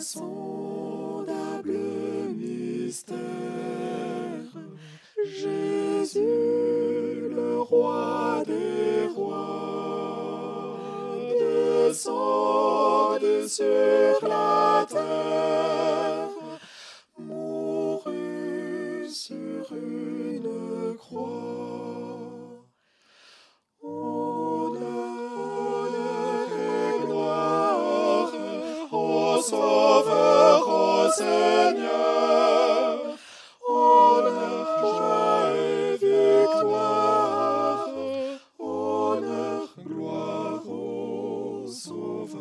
Insondable 0.00 1.76
mystère, 2.34 3.18
Jésus, 5.26 6.20
le 7.28 7.60
roi 7.60 8.42
des 8.46 9.12
rois, 9.14 10.78
descend 11.38 13.20
sur 13.46 14.26
la 14.26 14.86
terre, 14.88 15.39
Sauveur, 29.42 30.68
au 30.68 31.10
Seigneur. 31.10 32.98
Honneur, 33.66 34.78
joie 34.80 35.50
et 35.56 35.96
victoire. 35.96 37.88
Honneur, 38.58 39.62
gloire 39.86 40.68
au 40.68 41.66
Sauveur. 41.66 42.40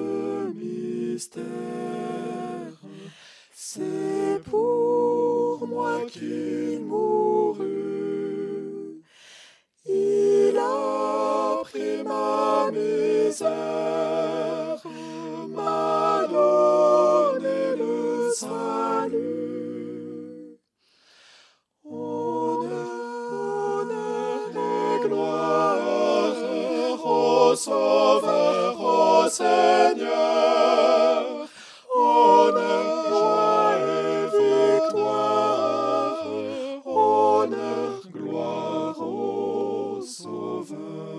mystère, 0.55 1.47
c'est 3.53 4.41
pour 4.51 5.67
moi 5.69 6.01
qu'il 6.11 6.40
Honneur, 23.43 24.53
gloire 25.03 25.79
au 27.05 27.57
Sauveur, 27.57 28.81
au 28.81 29.29
Seigneur. 29.29 30.07
Honneur, 31.93 33.01
victoire. 34.79 36.27
Honneur, 36.87 38.01
gloire 38.15 39.01
au 39.01 40.01
Sauveur. 40.03 41.10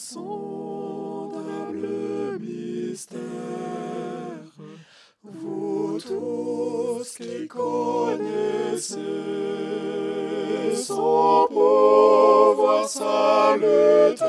insondable 0.00 1.84
mystère, 2.40 3.20
vous 5.22 5.98
tous 6.00 7.16
qui 7.18 7.46
connaissez 7.46 8.96
son 10.74 11.46
pouvoir 11.50 12.88
salutaire. 12.88 14.20